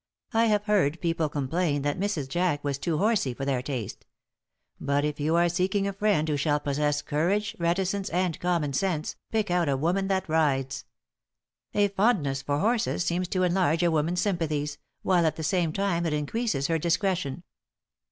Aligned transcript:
I 0.33 0.45
have 0.45 0.63
heard 0.63 0.99
people 0.99 1.29
complain 1.29 1.83
that 1.83 1.99
Mrs. 1.99 2.27
Jack 2.27 2.63
was 2.63 2.79
"too 2.79 2.97
horsey" 2.97 3.35
for 3.35 3.45
their 3.45 3.61
taste. 3.61 4.07
But 4.79 5.05
if 5.05 5.19
you 5.19 5.35
are 5.35 5.47
seeking 5.47 5.87
a 5.87 5.93
friend 5.93 6.27
who 6.27 6.37
shall 6.37 6.59
possess 6.59 7.03
courage, 7.03 7.55
reticence 7.59 8.09
and 8.09 8.39
common 8.39 8.73
sense, 8.73 9.15
pick 9.31 9.51
out 9.51 9.69
a 9.69 9.77
woman 9.77 10.07
that 10.07 10.27
rides. 10.27 10.85
A 11.75 11.87
fondness 11.89 12.41
for 12.41 12.57
horses 12.57 13.05
seems 13.05 13.27
to 13.27 13.43
enlarge 13.43 13.83
a 13.83 13.91
woman's 13.91 14.21
sympathies, 14.21 14.79
while 15.03 15.23
at 15.27 15.35
the 15.35 15.43
same 15.43 15.71
time 15.71 16.03
it 16.07 16.13
increases 16.13 16.65
her 16.65 16.79
discretion. 16.79 17.43